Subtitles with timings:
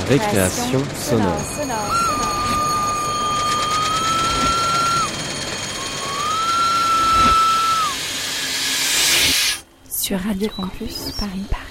[0.00, 1.40] Récréation sonore.
[9.88, 11.62] Sur Radio Campus Paris Paris.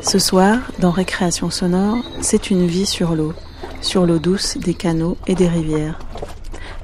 [0.00, 3.34] Ce soir, dans Récréation sonore, c'est une vie sur l'eau,
[3.82, 5.98] sur l'eau douce des canaux et des rivières.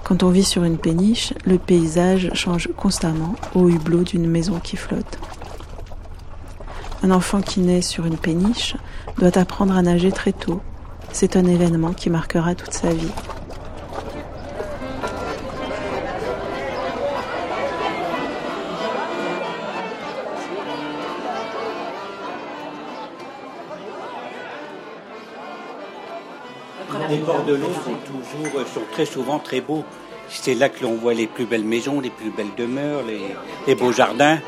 [0.04, 4.76] Quand on vit sur une péniche, le paysage change constamment au hublot d'une maison qui
[4.76, 5.18] flotte.
[7.02, 8.76] Un enfant qui naît sur une péniche
[9.16, 10.60] doit apprendre à nager très tôt.
[11.10, 13.12] C'est un événement qui marquera toute sa vie.
[27.08, 27.96] Les de l'eau sont
[28.56, 29.84] euh, sont très souvent très beaux.
[30.28, 33.02] C'est là que l'on voit les plus belles maisons, les plus belles demeures,
[33.66, 34.38] les, beaux jardins.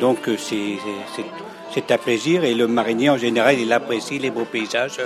[0.00, 5.00] Donc euh, c'est un plaisir et le marinier en général il apprécie les beaux paysages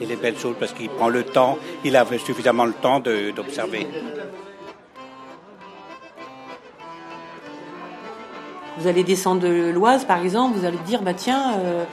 [0.00, 3.86] et les belles choses parce qu'il prend le temps, il a suffisamment le temps d'observer.
[8.76, 11.84] Vous allez descendre de l'Oise, par exemple, vous allez dire, bah tiens, euh,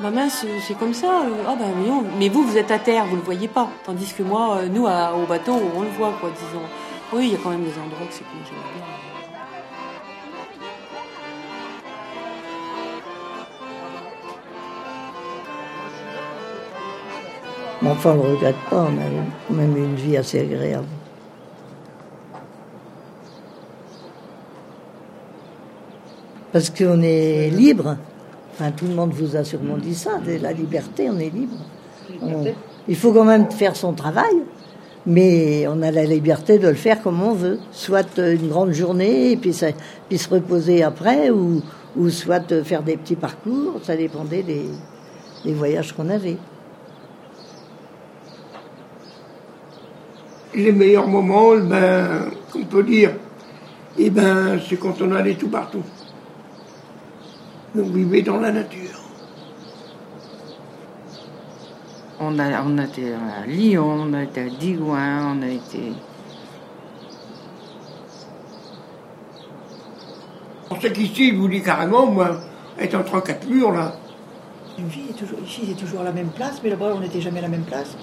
[0.00, 1.22] bah mince, c'est comme ça.
[1.24, 2.04] euh, Ah bah mais, non.
[2.18, 3.68] mais vous, vous êtes à terre, vous le voyez pas.
[3.84, 6.64] Tandis que moi, euh, nous, au bateau, on le voit, quoi, disons.
[7.12, 8.84] Oui, il y a quand même des endroits que c'est j'aime bien.
[17.80, 20.86] Mais enfin, on ne regrette pas, on a même une vie assez agréable.
[26.52, 27.96] Parce qu'on est libre.
[28.60, 31.54] Enfin, tout le monde vous a sûrement dit ça, la liberté, on est libre.
[32.20, 32.44] On-
[32.88, 34.34] il faut quand même faire son travail,
[35.06, 37.60] mais on a la liberté de le faire comme on veut.
[37.70, 39.68] Soit une grande journée, et puis, ça-
[40.08, 41.62] puis se reposer après, ou,
[41.96, 44.66] ou soit faire des petits parcours, ça dépendait des,
[45.44, 46.36] des voyages qu'on avait.
[50.54, 53.12] les meilleurs moments, ben, on peut dire,
[53.96, 55.82] eh ben, c'est quand on allait tout partout.
[57.78, 59.00] On vivait dans la nature.
[62.18, 65.92] On a, on a été à Lyon, on a été à Digoin, on a été.
[70.70, 72.40] On sait qu'ici, je vous dis carrément, moi,
[72.80, 73.92] être entre quatre murs, là,
[74.76, 77.20] Une vie est toujours, ici, c'est toujours à la même place, mais là-bas, on n'était
[77.20, 77.96] jamais à la même place.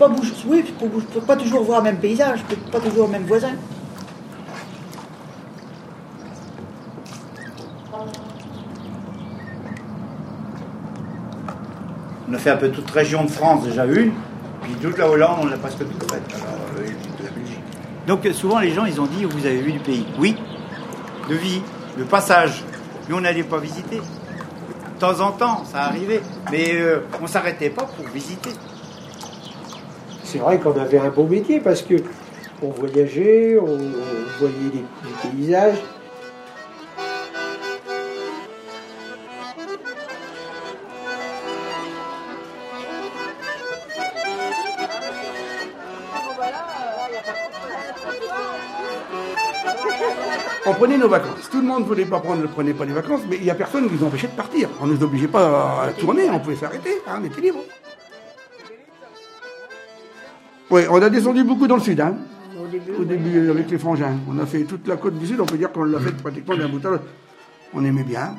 [0.00, 2.70] Pas bouge, oui, je peux, je peux pas toujours voir le même paysage, je peux
[2.70, 3.52] pas toujours le même voisin.
[12.26, 14.12] On a fait un peu toute région de France, déjà une,
[14.62, 16.22] puis toute la Hollande, on l'a presque toute faite.
[16.34, 17.60] Alors, euh, et toute la Belgique.
[18.06, 20.06] Donc euh, souvent les gens, ils ont dit, vous avez vu du pays.
[20.18, 20.34] Oui,
[21.28, 21.60] de vie,
[21.98, 22.64] de passage.
[23.06, 23.96] Mais on n'allait pas visiter.
[23.96, 26.22] De temps en temps, ça arrivait.
[26.50, 28.50] Mais euh, on s'arrêtait pas pour visiter.
[30.32, 31.96] C'est vrai qu'on avait un beau métier parce que
[32.62, 33.66] on voyageait, on,
[34.38, 35.78] voyait les paysages.
[50.64, 51.50] on prenait nos vacances.
[51.50, 53.50] Tout le monde ne voulait pas prendre, ne prenait pas les vacances, mais il n'y
[53.50, 54.68] a personne qui nous empêchait de partir.
[54.80, 57.58] On ne nous obligeait pas à tourner, on pouvait s'arrêter, hein, on était libre.
[60.70, 62.14] Oui, on a descendu beaucoup dans le sud, hein,
[62.60, 64.14] Au début, au début avec les frangins.
[64.28, 66.56] On a fait toute la côte du sud, on peut dire qu'on l'a fait pratiquement
[66.56, 67.04] d'un bout à l'autre.
[67.74, 68.34] On aimait bien.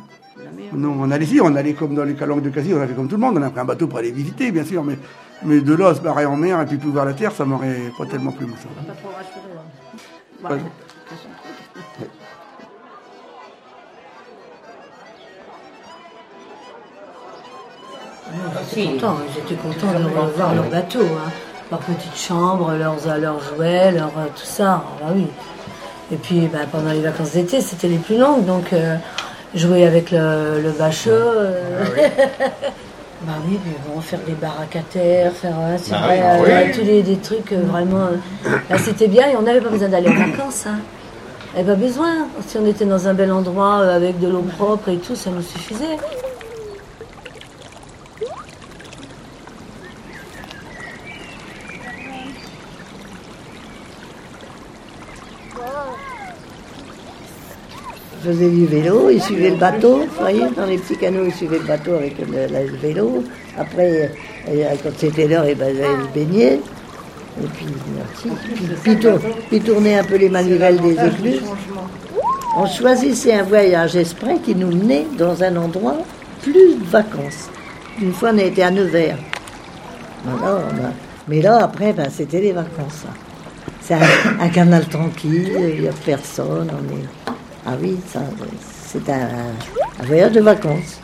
[0.74, 2.94] Non, on allait si, on allait comme dans les calanques de Cassis, on a fait
[2.94, 4.98] comme tout le monde, on a pris un bateau pour aller visiter, bien sûr, mais,
[5.44, 7.92] mais de là, se barrer en mer et puis tout vers la terre, ça m'aurait
[7.98, 8.70] pas tellement plu, moi, ça.
[8.88, 9.42] pas trop rassuré.
[9.58, 10.56] hein.
[10.56, 10.62] Ouais.
[18.76, 21.30] Ils étaient contents de revoir leur bateau, hein.
[21.72, 24.84] Leur petite chambre, leurs, leurs jouets, leur, euh, tout ça.
[24.86, 25.26] Ah bah oui.
[26.12, 28.98] Et puis bah, pendant les vacances d'été, c'était les plus longues, donc euh,
[29.56, 31.10] jouer avec le, le bachot.
[31.12, 31.62] euh,
[33.22, 36.50] bah oui, puis bon, faire des baraques à terre, faire euh, c'est Bah vrai, oui,
[36.52, 38.08] euh, tous les des trucs euh, vraiment.
[38.46, 40.66] euh, là, c'était bien et on n'avait pas besoin d'aller en vacances.
[40.68, 40.80] Hein.
[41.54, 42.10] On n'avait pas besoin.
[42.48, 45.30] Si on était dans un bel endroit euh, avec de l'eau propre et tout, ça
[45.30, 45.98] nous suffisait.
[58.22, 61.60] Faisait du vélo, il suivait le bateau, vous voyez, dans les petits canaux, il suivait
[61.60, 63.24] le bateau avec le, vélo.
[63.58, 64.12] Après,
[64.50, 66.54] euh, quand c'était l'heure, eh ben, il allait se baigner.
[67.42, 67.66] Et puis,
[67.96, 68.30] merci.
[68.56, 69.20] Puis, puis tour-
[69.50, 71.42] puis tourner un peu les manivelles des écluses.
[72.58, 75.98] On choisissait un voyage exprès qui nous menait dans un endroit
[76.42, 77.50] plus de vacances.
[78.02, 79.18] Une fois, on a été à Nevers.
[81.28, 83.06] Mais là, après, ben, c'était les vacances.
[83.82, 84.00] C'est un,
[84.40, 86.70] un canal tranquille, il n'y a personne.
[86.70, 87.21] On est...
[87.66, 89.28] Ah oui, c'est un,
[90.00, 91.00] un voyage de vacances.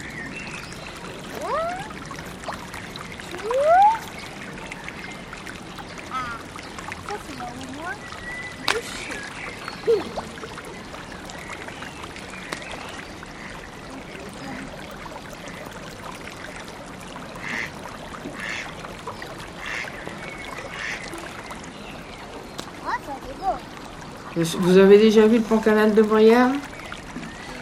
[24.38, 26.52] Vous avez déjà vu le pont canal de Brière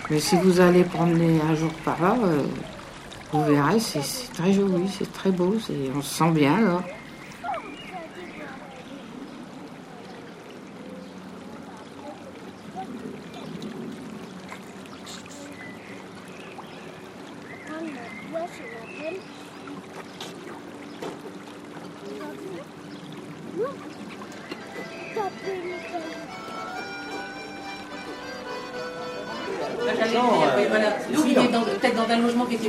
[0.09, 2.41] Mais si vous allez promener un jour par là, euh,
[3.31, 4.01] vous verrez, c'est
[4.33, 5.55] très joli, c'est très beau,
[5.95, 6.59] on se sent bien.
[6.59, 6.83] Là,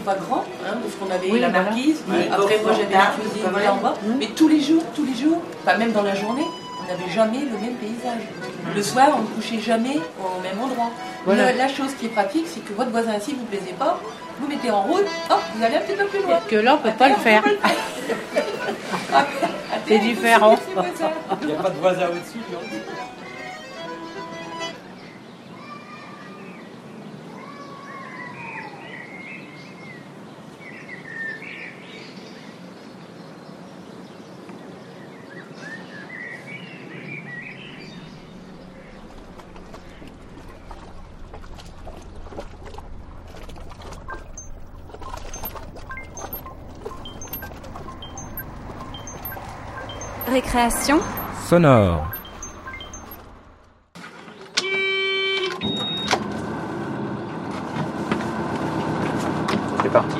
[0.06, 1.64] pas grand, hein, parce qu'on avait Oui, la voilà.
[1.64, 1.98] marquise.
[2.32, 3.94] Après, moi, j'avais la cuisine voilà, en bas.
[4.20, 6.46] Mais tous les jours, tous les jours, enfin même dans la journée,
[6.80, 8.22] on n'avait jamais le même paysage.
[8.74, 10.90] Le soir, on ne couchait jamais au même endroit.
[11.24, 11.50] Voilà.
[11.52, 13.98] Le- la chose qui est pratique, c'est que votre voisin, si vous ne plaisez pas,
[14.38, 16.38] vous mettez en route, hop, vous allez un petit peu plus loin.
[16.48, 17.42] Que là, on peut pas le faire.
[19.88, 20.56] C'est différent.
[21.42, 22.58] Il n'y a pas de voisin au-dessus, non?
[51.48, 52.12] Sonore.
[59.82, 60.16] C'est parti.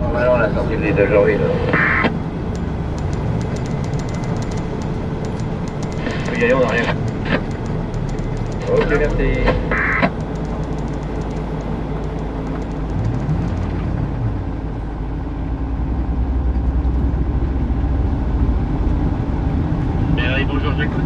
[0.00, 1.44] Normalement, la sortie venait d'aujourd'hui, là.
[6.26, 6.84] Faut y on n'a rien.
[8.72, 9.40] Ok, merci.
[20.16, 21.02] Mairie, bonjour, j'écoute.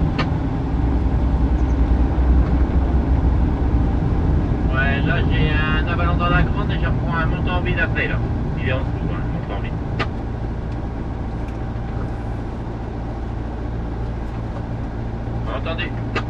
[4.73, 7.81] Ouais, là j'ai un avalon dans la grande et je reprends un montant en vide
[7.81, 8.19] après là.
[8.59, 9.20] Il est en dessous, hein,
[15.63, 16.30] またね。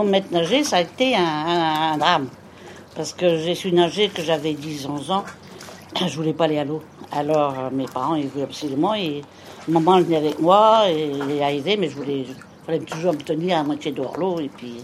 [0.00, 2.28] Qu'on me mette nager, ça a été un, drame.
[2.96, 5.24] Parce que j'ai su nager que j'avais 10, 11 ans.
[6.06, 6.82] Je voulais pas aller à l'eau.
[7.12, 8.94] Alors, euh, mes parents, ils voulaient absolument.
[8.94, 9.22] Et
[9.68, 12.24] maman, venait avec moi et est arrivée, mais je voulais.
[12.86, 14.38] Toujours me tenir à moitié dehors l'eau.
[14.38, 14.76] Et puis.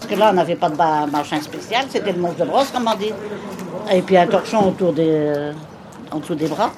[0.00, 2.90] Parce que là, on n'avait pas de machin spécial, c'était le monstre de brosse, comme
[2.92, 3.12] on dit.
[3.92, 5.52] Et puis un torchon autour des, euh,
[6.10, 6.72] en dessous des bras.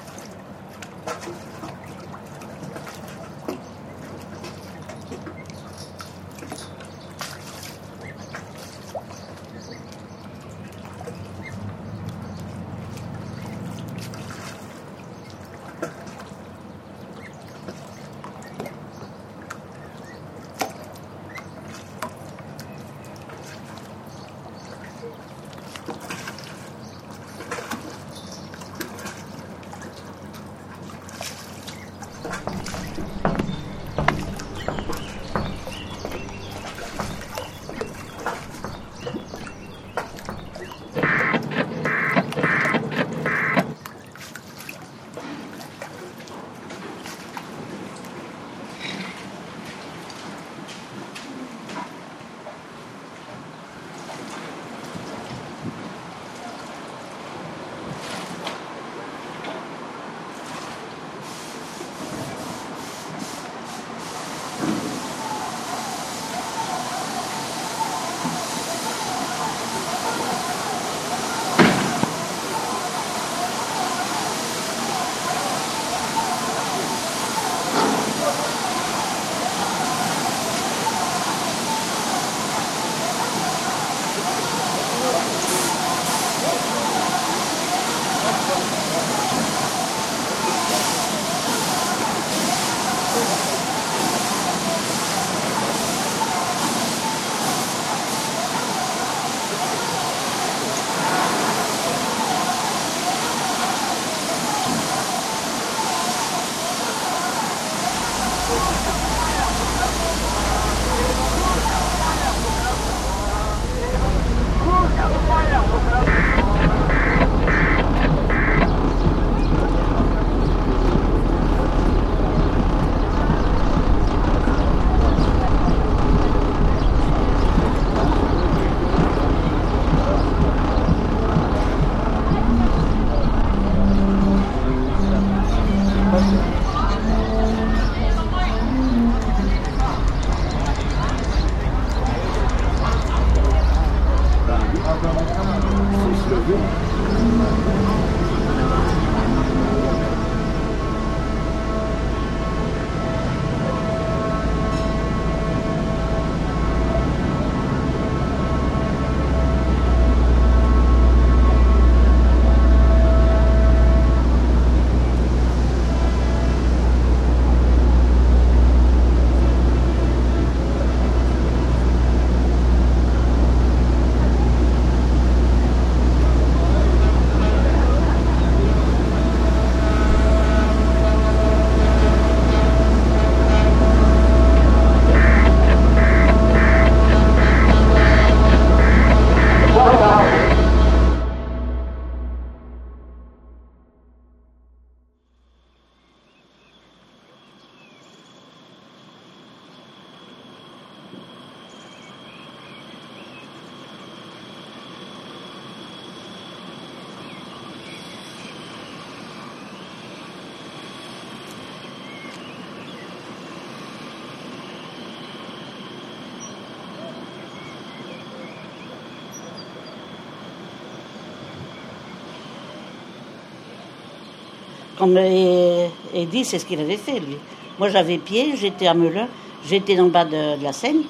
[225.03, 227.35] Comme euh, Eddy, c'est ce qu'il avait fait, lui.
[227.77, 229.27] Moi, j'avais pied, j'étais à Melun,
[229.67, 231.01] j'étais dans le bas de, la Seine,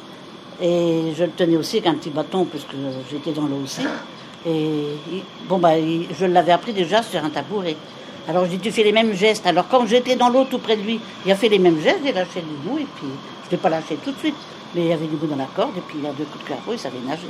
[0.59, 2.73] et je le tenais aussi avec un petit bâton, puisque
[3.11, 3.81] j'étais dans l'eau aussi.
[4.47, 7.75] Et il- bon, bah, il- je l'avais appris déjà sur un tabouret.
[8.27, 9.45] Alors, je dis, tu fais les mêmes gestes.
[9.45, 11.99] Alors, quand j'étais dans l'eau tout près de lui, il a fait les mêmes gestes,
[12.03, 13.05] j'ai lâché du bout, et puis
[13.43, 14.33] je ne l'ai pas lâché tout de suite.
[14.73, 16.43] Mais il y avait du bout dans la corde, et puis il a deux coups
[16.45, 17.27] de carreau, il savait nager.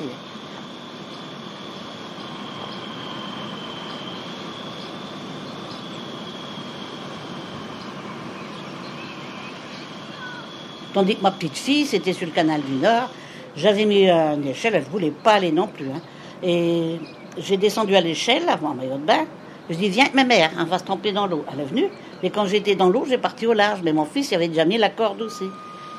[10.93, 13.09] Tandis que ma petite fille, c'était sur le canal du Nord.
[13.55, 15.87] J'avais mis une échelle, elle ne voulait pas aller non plus.
[15.87, 16.01] Hein.
[16.43, 16.99] Et
[17.37, 19.25] j'ai descendu à l'échelle, avant un maillot de bain.
[19.69, 21.45] Je dis, viens, ma mère, on va se tremper dans l'eau.
[21.51, 21.87] Elle est venue.
[22.21, 23.79] Mais quand j'étais dans l'eau, j'ai parti au large.
[23.83, 25.45] Mais mon fils, avait déjà mis la corde aussi.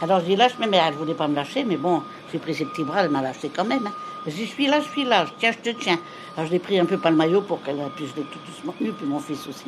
[0.00, 0.84] Alors je dis, lâche ma mère.
[0.86, 3.22] Elle ne voulait pas me lâcher, mais bon, j'ai pris ses petits bras, elle m'a
[3.22, 3.86] lâché quand même.
[3.86, 3.92] Hein.
[4.26, 5.98] Je dis, je suis là, je suis là, je tiens, je te tiens.
[6.36, 8.74] Alors je l'ai pris un peu par le maillot pour qu'elle puisse je tout doucement
[8.78, 9.66] puis mon fils aussi.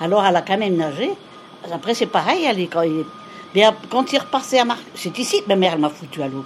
[0.00, 1.10] Alors elle a quand même nagé.
[1.72, 3.06] Après, c'est pareil, elle, est quand il est
[3.56, 6.44] et quand il repassait à Marc, c'est ici que ma mère m'a foutu à l'eau.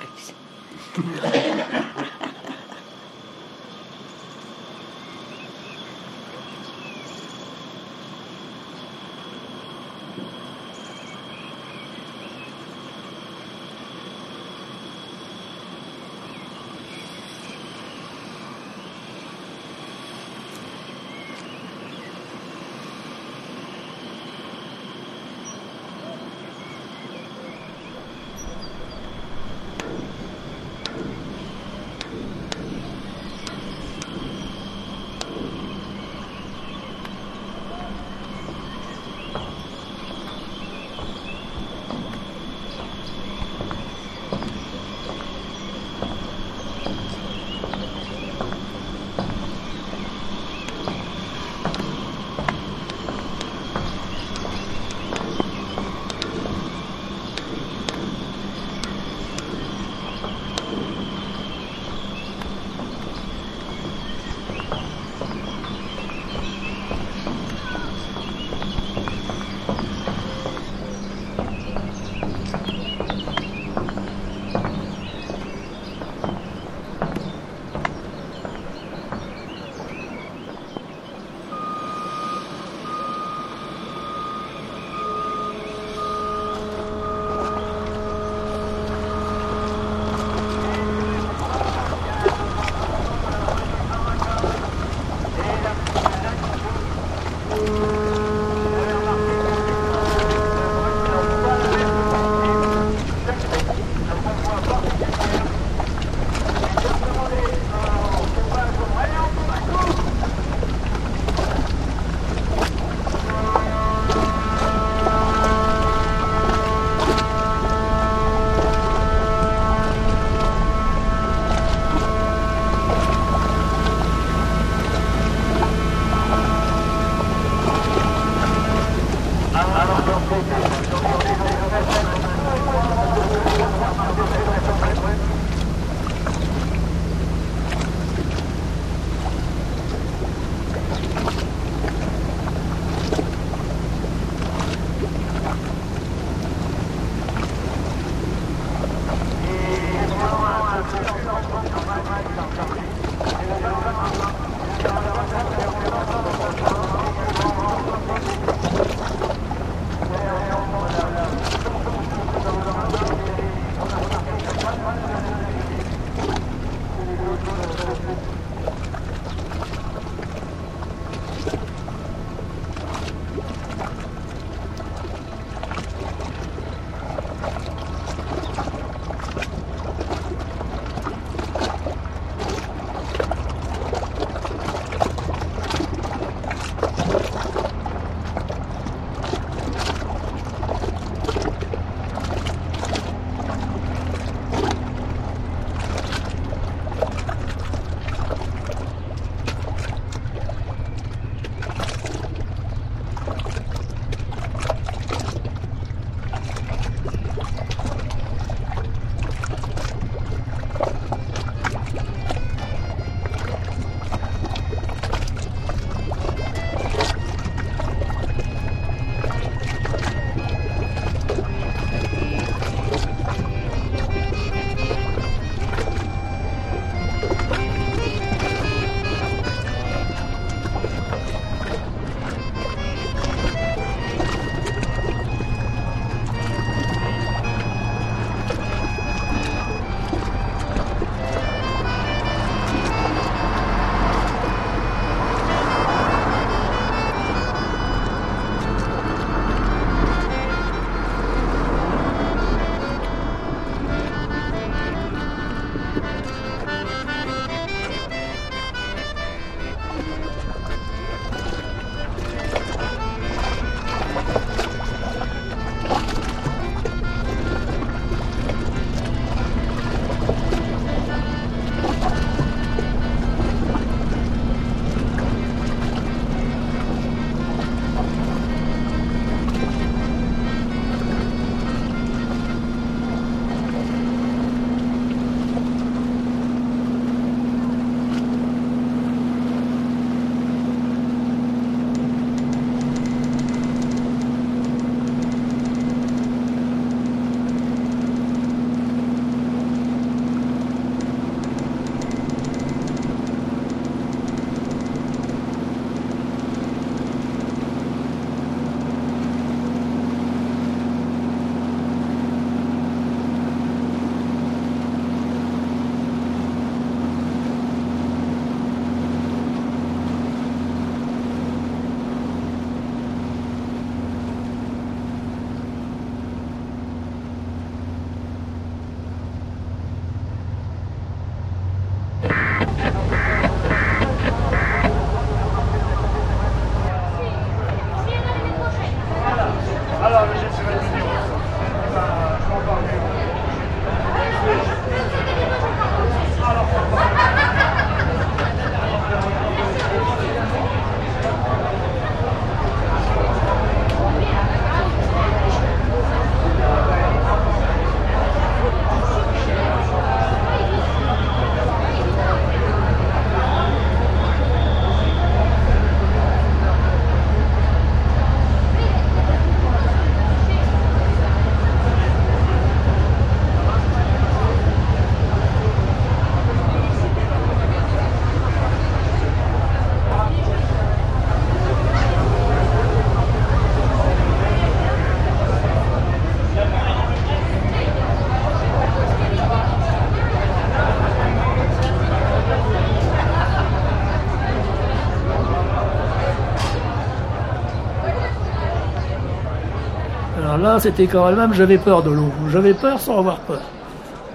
[400.81, 402.33] C'était quand même, j'avais peur de l'eau.
[402.51, 403.61] J'avais peur sans avoir peur.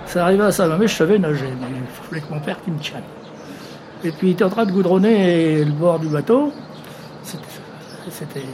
[0.05, 2.71] Ça arrivait à ça, mais je savais nager, mais il fallait que mon père qui
[2.71, 3.01] me tienne.
[4.03, 6.53] Et puis il était en train de goudronner le bord du bateau.
[7.23, 8.45] C'était.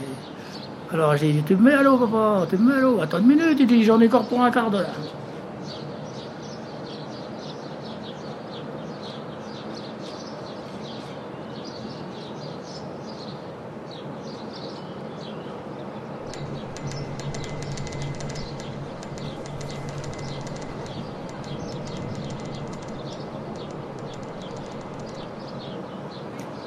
[0.90, 3.00] Alors j'ai dit Tu me mets à l'eau, papa, tu me mets à l'eau.
[3.02, 4.86] Attends une minute, il dit J'en ai encore pour un quart d'heure.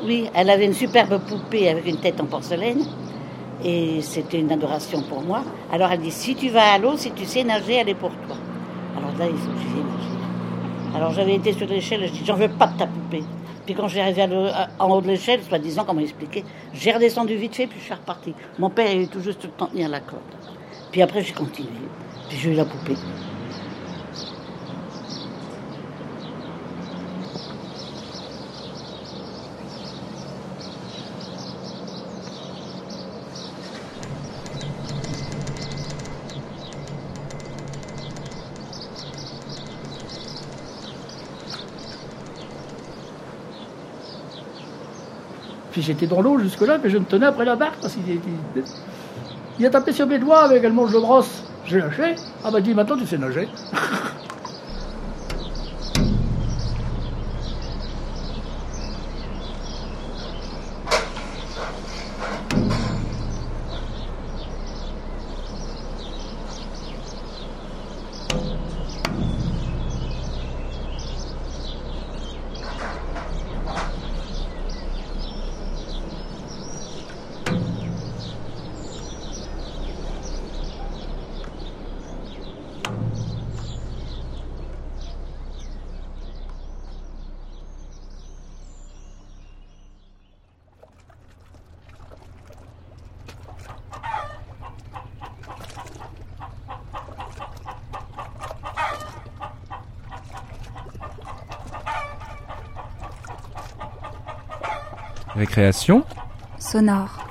[0.05, 2.83] Oui, elle avait une superbe poupée avec une tête en porcelaine.
[3.63, 5.43] Et c'était une adoration pour moi.
[5.71, 8.11] Alors elle dit, si tu vas à l'eau, si tu sais nager, elle est pour
[8.11, 8.35] toi.
[8.95, 10.95] Alors là, il faut que nager.
[10.95, 13.23] Alors j'avais été sur l'échelle, je dis, j'en veux pas de ta poupée.
[13.65, 14.27] Puis quand j'ai arrivé
[14.77, 18.33] en haut de l'échelle, soi-disant, comment expliquer, j'ai redescendu vite fait, puis je suis reparti.
[18.59, 20.21] Mon père, il est tout juste tenu à la corde.
[20.91, 21.69] Puis après, j'ai continué.
[22.29, 22.95] Puis j'ai eu la poupée.
[45.85, 48.19] J'étais dans l'eau jusque-là, mais je me tenais après la barque parce qu'il
[49.57, 51.43] il a tapé sur mes doigts avec le manche de brosse.
[51.65, 52.15] J'ai lâché.
[52.43, 53.47] Ah bah dit maintenant tu sais nager.
[105.35, 106.03] Récréation
[106.57, 107.27] sonore.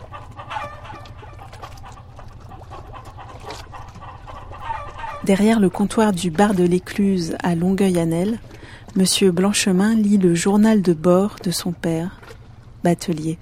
[5.24, 8.38] Derrière le comptoir du bar de l'Écluse à Longueuil-Annel,
[8.94, 12.20] Monsieur Blanchemin lit le journal de bord de son père,
[12.84, 13.38] batelier.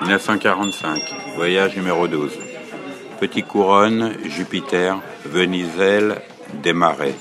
[0.00, 0.98] 1945,
[1.36, 2.49] voyage numéro 12.
[3.20, 6.22] Petit Couronne, Jupiter, Veniselle,
[6.62, 7.14] Desmarais,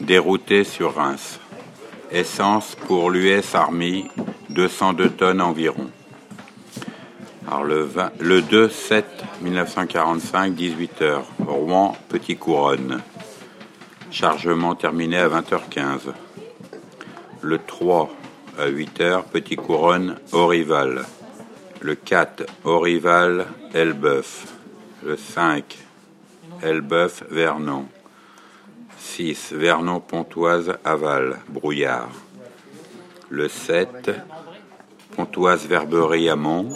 [0.00, 1.38] dérouté sur Reims.
[2.10, 4.08] Essence pour l'US Army,
[4.48, 5.90] 202 tonnes environ.
[7.46, 9.04] Alors le, 20, le 2 7
[9.42, 13.02] 1945, 18h, Rouen, Petit Couronne.
[14.10, 16.14] Chargement terminé à 20h15.
[17.42, 18.10] Le 3
[18.58, 21.04] à 8h, Petit Couronne, Orival.
[21.82, 24.53] Le 4, Orival, Elbeuf.
[25.04, 25.76] Le 5,
[26.62, 27.84] Elbeuf, Vernon.
[28.96, 32.08] 6, Vernon, Pontoise, Aval, brouillard.
[33.28, 34.12] Le 7,
[35.14, 36.70] Pontoise, Verberie, Amont.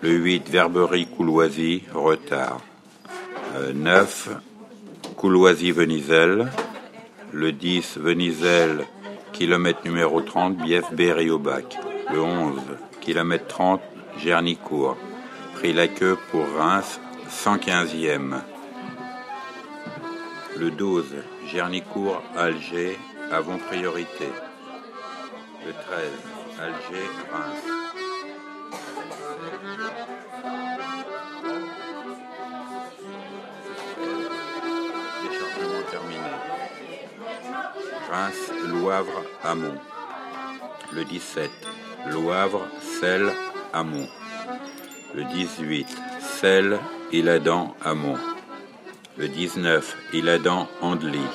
[0.00, 2.62] Le 8, Verberie, Couloisie, retard.
[3.74, 4.30] 9,
[5.18, 6.50] Couloisie, Veniselle.
[7.32, 8.86] Le 10, Veniselle,
[9.34, 11.76] kilomètre numéro 30, Bief, Berry au bac.
[12.10, 12.54] Le 11,
[13.02, 13.82] kilomètre 30,
[14.16, 14.96] Gernicourt.
[15.52, 16.98] Pris la queue pour Reims,
[17.44, 18.42] 115e.
[20.56, 21.04] Le 12,
[21.46, 22.98] Gernicourt, Alger,
[23.30, 24.28] avons priorité.
[25.64, 26.10] Le 13,
[26.60, 27.76] Alger, Reims.
[38.10, 39.78] Reims, Loivre, Amont.
[40.92, 41.50] Le 17,
[42.08, 43.32] Loivre, Selle,
[43.72, 44.08] Amont.
[45.14, 45.86] Le 18,
[46.40, 46.78] Selle,
[47.12, 48.18] Iladan, Amont.
[49.16, 51.26] Le 19, Iladan, Andely.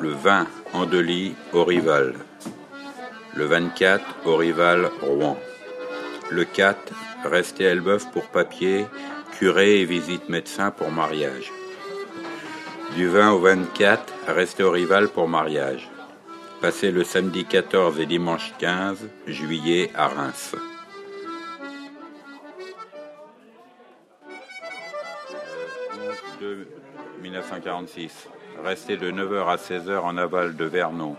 [0.00, 2.14] Le 20, Andely, Orival.
[3.34, 5.36] Le 24, Orival, Rouen.
[6.30, 6.78] Le 4,
[7.24, 8.86] Resté Elbeuf pour papier,
[9.38, 11.52] curé et visite médecin pour mariage.
[12.96, 15.90] Du 20 au 24, Resté Orival pour mariage.
[16.62, 20.54] Passé le samedi 14 et dimanche 15 juillet à Reims.
[27.58, 28.28] 1946.
[28.64, 31.16] Resté de 9h à 16h en aval de Vernon.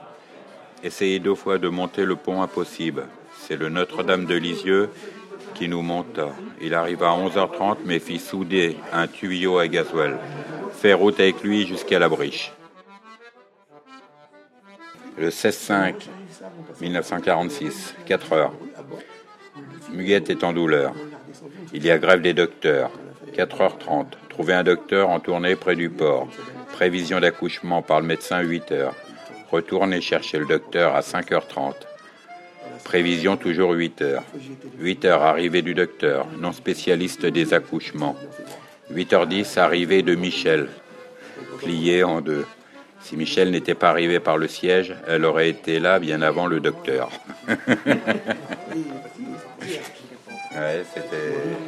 [0.83, 3.05] Essayé deux fois de monter le pont impossible.
[3.37, 4.89] C'est le Notre-Dame de Lisieux
[5.53, 6.29] qui nous monta.
[6.61, 10.17] Il arriva à 11h30 mais fit souder un tuyau à gasoil.
[10.73, 12.53] Fait route avec lui jusqu'à la Briche.
[15.17, 15.95] Le 16-5
[16.81, 18.53] 1946, 4 heures.
[19.91, 20.93] Muguette est en douleur.
[21.73, 22.91] Il y a grève des docteurs.
[23.33, 24.05] 4h30.
[24.39, 26.29] Trouver un docteur en tournée près du port.
[26.71, 28.95] Prévision d'accouchement par le médecin 8 heures.
[29.51, 31.73] Retourner chercher le docteur à 5h30.
[32.85, 34.23] Prévision toujours 8 heures.
[34.79, 38.15] 8 heures arrivée du docteur, non spécialiste des accouchements.
[38.93, 40.69] 8h10 arrivée de Michel,
[41.57, 42.45] plié en deux.
[43.01, 46.61] Si Michel n'était pas arrivé par le siège, elle aurait été là bien avant le
[46.61, 47.11] docteur.
[47.49, 47.57] ouais,
[50.93, 51.58] c'était.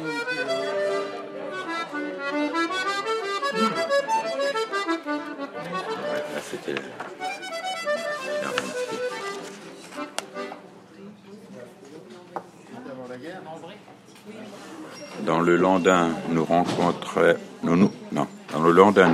[15.24, 16.44] Dans le Landin, nous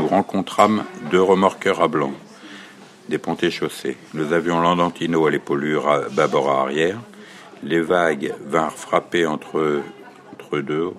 [0.08, 2.12] rencontrâmes deux remorqueurs à blanc,
[3.08, 3.96] des pontés chaussés.
[4.14, 6.98] Nous avions l'Andantino à l'épaulure à bâbord à arrière.
[7.62, 9.82] Les vagues vinrent frapper entre,
[10.32, 10.92] entre deux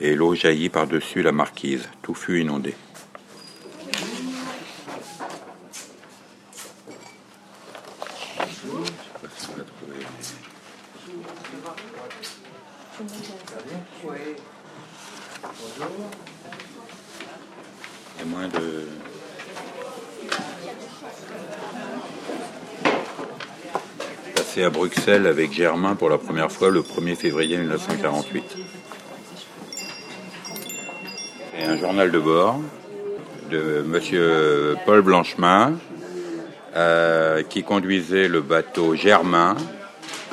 [0.00, 1.88] et l'eau jaillit par-dessus la marquise.
[2.02, 2.74] Tout fut inondé.
[18.18, 18.88] Il y a moins de.
[24.34, 24.70] Passé à
[25.08, 28.56] Avec Germain pour la première fois le 1er février 1948.
[31.60, 32.58] Et un journal de bord
[33.48, 35.74] de monsieur Paul Blanchemin
[36.74, 39.54] euh, qui conduisait le bateau Germain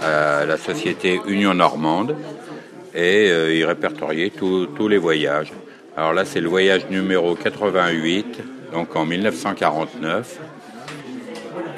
[0.01, 2.15] à la société Union Normande
[2.95, 5.53] et euh, il répertoriait tous tous les voyages.
[5.95, 10.39] Alors là, c'est le voyage numéro 88, donc en 1949.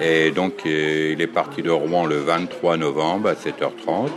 [0.01, 4.09] Et donc, euh, il est parti de Rouen le 23 novembre à 7h30.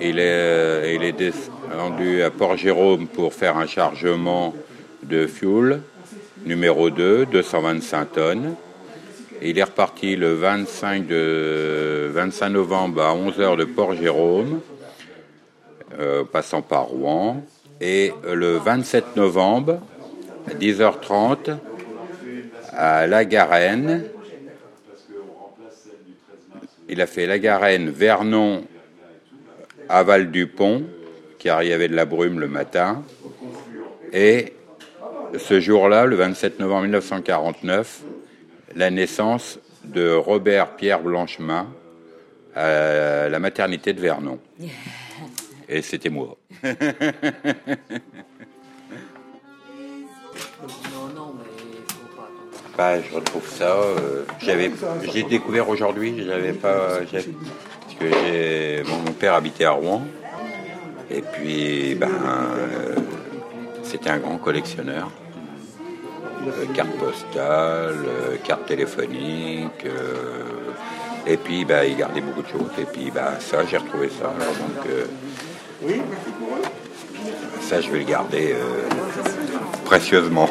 [0.00, 4.54] Il est, euh, il est descendu à Port-Jérôme pour faire un chargement
[5.02, 5.80] de fuel
[6.46, 8.54] numéro 2, 225 tonnes.
[9.42, 14.60] Il est reparti le 25, de, 25 novembre à 11h de Port-Jérôme,
[15.98, 17.42] euh, passant par Rouen.
[17.80, 19.80] Et le 27 novembre,
[20.46, 21.56] à 10h30,
[22.72, 24.04] à La Garenne,
[26.90, 28.64] il a fait La Garenne, Vernon,
[29.88, 30.84] aval du pont,
[31.38, 33.04] car il y avait de la brume le matin.
[34.12, 34.54] Et
[35.38, 38.02] ce jour-là, le 27 novembre 1949,
[38.74, 41.68] la naissance de Robert Pierre Blanchemin
[42.56, 44.40] à la maternité de Vernon.
[45.68, 46.36] Et c'était moi.
[52.80, 53.76] Je retrouve ça.
[53.76, 54.70] euh, j'avais,
[55.12, 56.24] j'ai découvert aujourd'hui.
[56.26, 57.22] J'avais pas, parce
[57.98, 60.02] que j'ai, bon, mon père habitait à Rouen.
[61.10, 62.94] Et puis, ben, euh,
[63.82, 65.10] c'était un grand collectionneur.
[66.46, 68.06] Euh, cartes postales,
[68.44, 69.86] cartes téléphoniques.
[71.26, 72.70] et puis, bah, il gardait beaucoup de choses.
[72.78, 74.30] Et puis, bah, ça, j'ai retrouvé ça.
[74.30, 75.92] Alors, donc,
[77.60, 78.54] ça, je vais le garder
[79.84, 80.48] précieusement.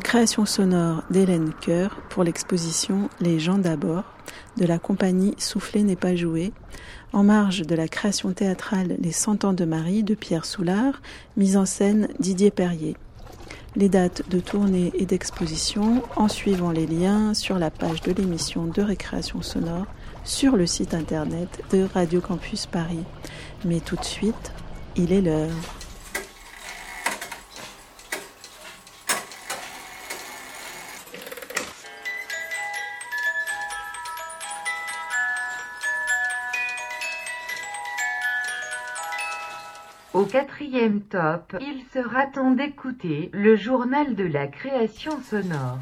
[0.00, 4.04] Création sonore d'Hélène Coeur pour l'exposition Les gens d'abord
[4.56, 6.52] de la compagnie Souffler n'est pas joué,
[7.12, 11.00] en marge de la création théâtrale Les Cent ans de Marie de Pierre Soulard,
[11.36, 12.96] mise en scène Didier Perrier.
[13.76, 18.66] Les dates de tournée et d'exposition en suivant les liens sur la page de l'émission
[18.66, 19.86] de récréation sonore
[20.24, 23.04] sur le site internet de Radio Campus Paris.
[23.64, 24.52] Mais tout de suite,
[24.96, 25.79] il est l'heure.
[40.12, 45.78] Au quatrième top, il sera temps d'écouter le journal de la création sonore.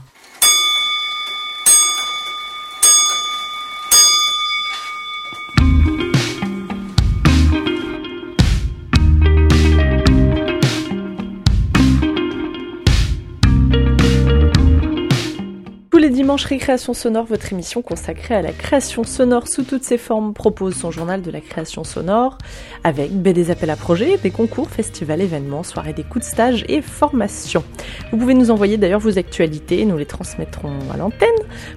[16.29, 20.75] Dimanche Récréation Sonore, votre émission consacrée à la création sonore sous toutes ses formes, propose
[20.75, 22.37] son journal de la création sonore
[22.85, 27.65] avec des appels à projets, des concours, festivals, événements, soirées d'écoute, stages et formations.
[28.13, 31.31] Vous pouvez nous envoyer d'ailleurs vos actualités, nous les transmettrons à l'antenne.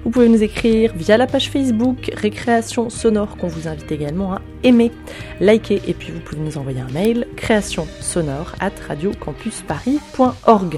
[0.04, 4.42] Vous pouvez nous écrire via la page Facebook Récréation Sonore qu'on vous invite également à
[4.64, 4.92] aimer,
[5.40, 10.78] liker et puis vous pouvez nous envoyer un mail création sonore at radiocampusparis.org.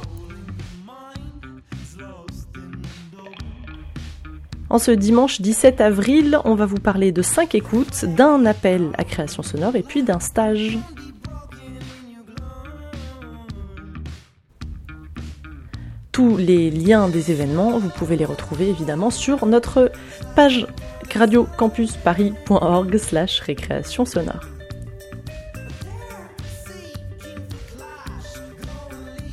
[4.74, 9.04] En ce dimanche 17 avril, on va vous parler de 5 écoutes, d'un appel à
[9.04, 10.80] création sonore et puis d'un stage.
[16.12, 19.91] Tous les liens des événements, vous pouvez les retrouver évidemment sur notre
[20.36, 20.66] page
[21.14, 24.41] radiocampusparis.org slash récréation sonore.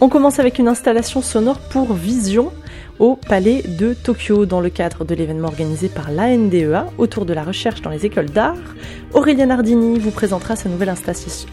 [0.03, 2.53] On commence avec une installation sonore pour Vision
[3.01, 7.43] au Palais de Tokyo dans le cadre de l'événement organisé par l'ANDEA autour de la
[7.43, 8.55] recherche dans les écoles d'art.
[9.15, 10.91] Aurélien Nardini vous présentera sa nouvelle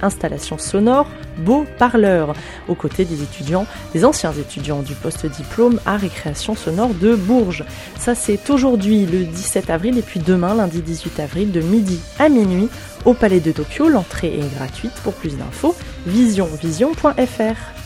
[0.01, 1.07] installation sonore
[1.39, 2.33] Beau Parleur
[2.67, 7.63] aux côtés des étudiants, des anciens étudiants du post-diplôme art et création sonore de Bourges.
[7.97, 12.27] Ça c'est aujourd'hui le 17 avril et puis demain lundi 18 avril de midi à
[12.27, 12.67] minuit
[13.05, 13.87] au Palais de Tokyo.
[13.87, 15.75] L'entrée est gratuite pour plus d'infos
[16.05, 17.76] visionvision.fr.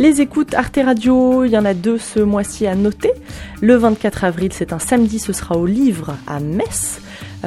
[0.00, 3.12] Les écoutes Arte Radio, il y en a deux ce mois-ci à noter.
[3.60, 7.02] Le 24 avril, c'est un samedi, ce sera au Livre à Metz.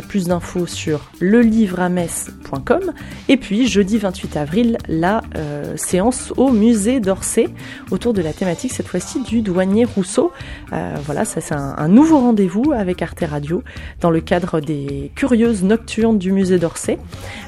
[0.07, 2.93] Plus d'infos sur lelivreametz.com.
[3.27, 7.47] Et puis jeudi 28 avril, la euh, séance au musée d'Orsay
[7.89, 10.31] autour de la thématique cette fois-ci du douanier Rousseau.
[10.73, 13.63] Euh, voilà, ça c'est un, nouveau rendez-vous avec Arte Radio
[13.99, 16.99] dans le cadre des curieuses nocturnes du musée d'Orsay.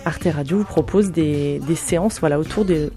[0.03, 2.89] Arte Radio vous propose des, séances voilà autour des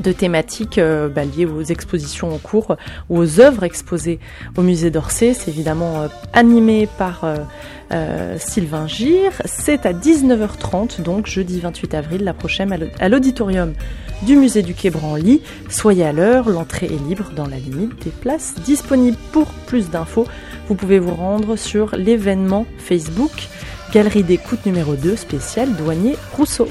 [0.00, 2.76] de thématiques euh, bah, liées aux expositions en cours
[3.08, 4.18] ou aux œuvres exposées
[4.56, 5.34] au musée d'Orsay.
[5.34, 7.24] C'est évidemment euh, animé par
[7.92, 9.32] euh, Sylvain Gire.
[9.44, 13.72] C'est à 19h30, donc jeudi 28 avril, la prochaine, à l'auditorium
[14.22, 15.42] du musée du Quai Branly.
[15.68, 19.18] Soyez à l'heure, l'entrée est libre dans la limite des places disponibles.
[19.32, 20.26] Pour plus d'infos,
[20.68, 23.48] vous pouvez vous rendre sur l'événement Facebook
[23.92, 26.68] Galerie d'écoute numéro 2 spécial Douanier Rousseau.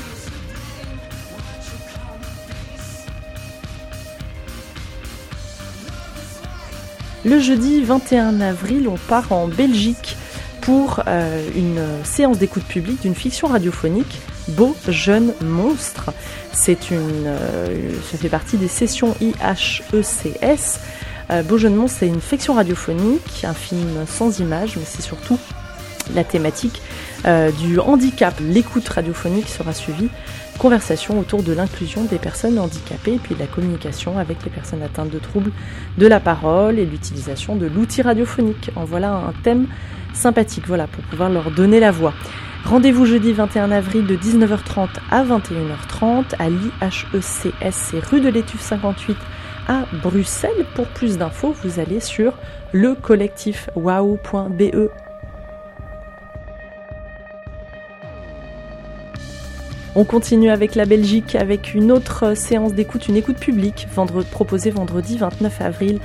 [7.26, 10.18] Le jeudi 21 avril, on part en Belgique
[10.60, 14.20] pour euh, une séance d'écoute publique d'une fiction radiophonique,
[14.50, 16.12] Beau Jeune Monstre.
[16.52, 20.80] C'est une, euh, ça fait partie des sessions IHECS.
[21.32, 25.40] Euh, Beau Jeune Monstre, c'est une fiction radiophonique, un film sans image, mais c'est surtout
[26.14, 26.82] la thématique
[27.62, 28.34] du handicap.
[28.42, 30.10] L'écoute radiophonique sera suivie
[30.58, 34.82] conversation autour de l'inclusion des personnes handicapées et puis de la communication avec les personnes
[34.82, 35.52] atteintes de troubles
[35.98, 38.72] de la parole et l'utilisation de l'outil radiophonique.
[38.76, 39.68] En voilà un thème
[40.14, 42.14] sympathique, voilà, pour pouvoir leur donner la voix.
[42.66, 49.18] Rendez-vous jeudi 21 avril de 19h30 à 21h30 à l'IHECS, rue de l'Étuve 58
[49.68, 50.66] à Bruxelles.
[50.74, 52.34] Pour plus d'infos, vous allez sur
[52.72, 52.96] le
[59.96, 63.88] On continue avec la Belgique avec une autre séance d'écoute, une écoute publique
[64.32, 66.00] proposée vendredi 29 avril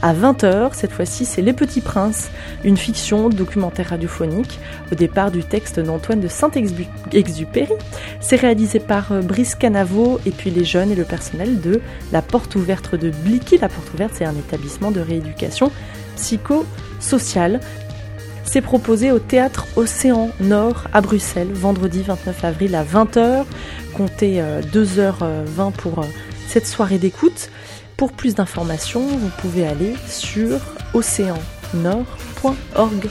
[0.00, 0.70] à 20h.
[0.72, 2.30] Cette fois-ci, c'est Les Petits Princes,
[2.64, 4.58] une fiction documentaire radiophonique
[4.90, 7.74] au départ du texte d'Antoine de Saint-Exupéry.
[8.18, 11.82] C'est réalisé par euh, Brice Canavo et puis les jeunes et le personnel de
[12.12, 13.58] la Porte Ouverte de Blicky.
[13.58, 15.70] La Porte Ouverte, c'est un établissement de rééducation
[16.16, 17.60] psychosociale
[18.44, 23.44] c'est proposé au théâtre Océan Nord à Bruxelles, vendredi 29 avril à 20h.
[23.96, 24.42] Comptez
[24.72, 26.06] 2h20 euh, pour euh,
[26.46, 27.50] cette soirée d'écoute.
[27.96, 30.60] Pour plus d'informations, vous pouvez aller sur
[30.94, 33.08] océannord.org.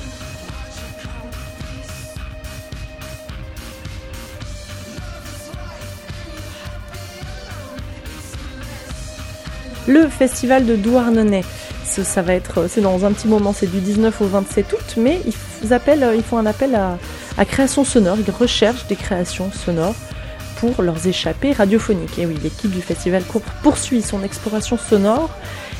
[9.88, 11.43] Le festival de Douarnenez
[12.01, 15.21] ça va être, c'est dans un petit moment, c'est du 19 au 27 août, mais
[15.63, 16.97] ils, appellent, ils font un appel à,
[17.37, 19.95] à création sonore, ils recherchent des créations sonores
[20.57, 22.17] pour leurs échappées radiophoniques.
[22.17, 23.23] Et oui, l'équipe du festival
[23.61, 25.29] poursuit son exploration sonore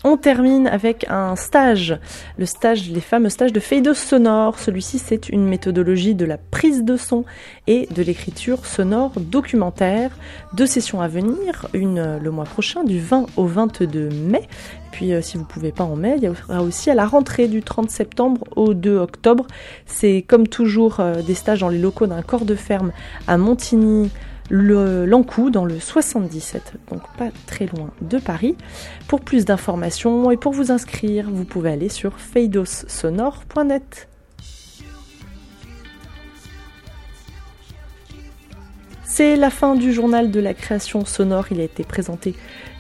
[0.03, 1.98] On termine avec un stage,
[2.38, 4.59] le stage, les fameux stages de fade sonore.
[4.59, 7.26] Celui-ci, c'est une méthodologie de la prise de son
[7.66, 10.11] et de l'écriture sonore documentaire.
[10.55, 14.48] Deux sessions à venir, une le mois prochain, du 20 au 22 mai.
[14.90, 17.46] Puis, euh, si vous pouvez pas en mai, il y aura aussi à la rentrée
[17.46, 19.46] du 30 septembre au 2 octobre.
[19.84, 22.90] C'est comme toujours euh, des stages dans les locaux d'un corps de ferme
[23.28, 24.11] à Montigny,
[24.51, 28.57] le Lancou dans le 77, donc pas très loin de Paris.
[29.09, 34.09] Pour plus d'informations et pour vous inscrire, vous pouvez aller sur feidossonore.net.
[39.05, 41.46] C'est la fin du journal de la création sonore.
[41.51, 42.34] Il a été présenté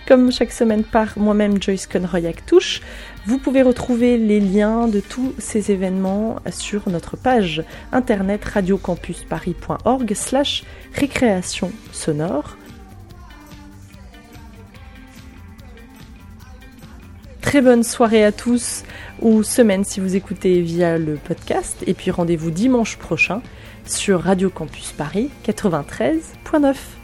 [0.06, 2.80] comme chaque semaine par moi-même Joyce Conroy-Actouche.
[3.26, 7.62] Vous pouvez retrouver les liens de tous ces événements sur notre page
[7.92, 10.64] internet radiocampusparis.org slash
[10.94, 12.56] récréation sonore.
[17.42, 18.84] Très bonne soirée à tous
[19.20, 23.42] ou semaine si vous écoutez via le podcast et puis rendez-vous dimanche prochain
[23.84, 26.99] sur Radio Campus Paris 93.9.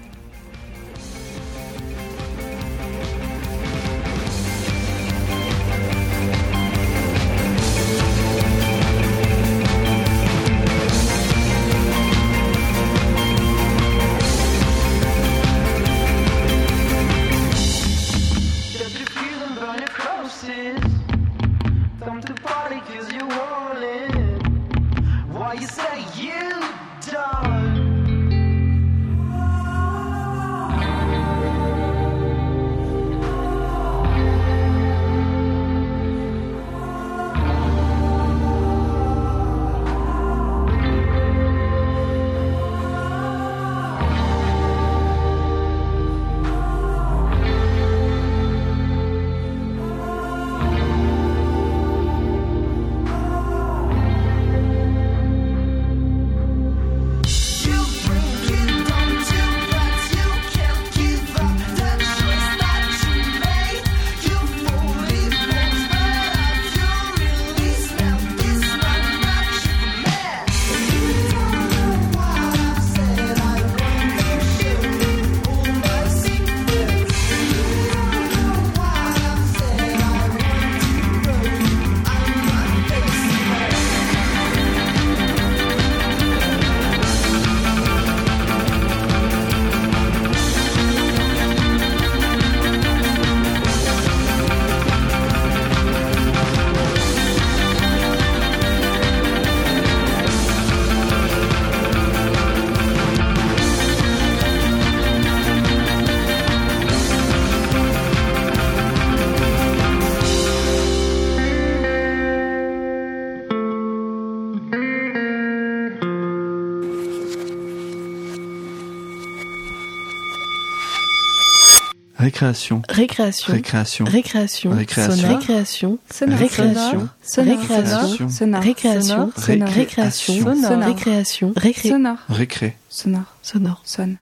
[122.36, 122.82] Récréation.
[122.88, 124.04] Récréation.
[124.04, 124.04] Récréation.
[124.04, 124.70] Récréation.
[124.70, 125.28] Récréation.
[125.28, 125.98] Récréation.
[126.10, 126.38] Sonore.
[126.38, 127.08] Récréation.
[127.22, 127.48] Sonore.
[127.48, 128.28] Récréation.
[128.28, 128.62] Sonore.
[128.62, 129.32] Récréation.
[129.36, 129.68] Sonore.
[129.70, 130.34] Récréation.
[130.44, 130.82] Sonore.
[130.84, 131.52] Récréation.
[131.56, 131.88] Récré.
[131.88, 132.18] Sonore.
[132.28, 132.76] Récré.
[132.90, 133.34] Sonore.
[133.42, 133.80] Sonore.
[133.84, 134.16] Sonne.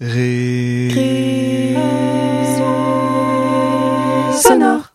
[0.00, 0.90] Ré.
[4.40, 4.88] Sonore.